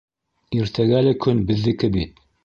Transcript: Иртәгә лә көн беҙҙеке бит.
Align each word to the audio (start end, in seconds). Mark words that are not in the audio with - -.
Иртәгә 0.59 1.01
лә 1.07 1.13
көн 1.25 1.43
беҙҙеке 1.51 1.91
бит. 1.99 2.23